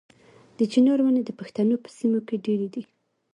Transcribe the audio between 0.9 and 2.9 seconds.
ونې د پښتنو په سیمو کې ډیرې دي.